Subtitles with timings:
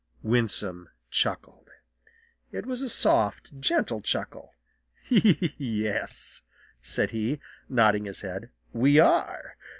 [0.23, 1.69] Winsome chuckled.
[2.51, 4.55] It was a soft, gentle chuckle.
[5.09, 6.41] "Yes,"
[6.81, 7.39] said he,
[7.69, 9.57] nodding his head, "we are.